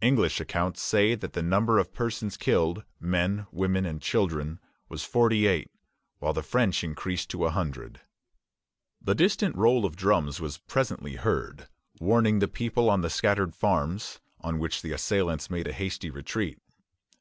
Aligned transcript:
English 0.00 0.40
accounts 0.40 0.82
say 0.82 1.14
that 1.14 1.34
the 1.34 1.40
number 1.40 1.78
of 1.78 1.94
persons 1.94 2.36
killed 2.36 2.82
men, 2.98 3.46
women, 3.52 3.86
and 3.86 4.02
children 4.02 4.58
was 4.88 5.04
forty 5.04 5.46
eight; 5.46 5.70
which 6.18 6.34
the 6.34 6.42
French 6.42 6.82
increase 6.82 7.24
to 7.24 7.44
a 7.44 7.50
hundred. 7.50 8.00
The 9.00 9.14
distant 9.14 9.54
roll 9.54 9.84
of 9.84 9.94
drums 9.94 10.40
was 10.40 10.58
presently 10.58 11.14
heard, 11.14 11.68
warning 12.00 12.40
the 12.40 12.48
people 12.48 12.90
on 12.90 13.02
the 13.02 13.08
scattered 13.10 13.54
farms; 13.54 14.18
on 14.40 14.58
which 14.58 14.82
the 14.82 14.90
assailants 14.90 15.48
made 15.48 15.68
a 15.68 15.72
hasty 15.72 16.10
retreat. 16.10 16.58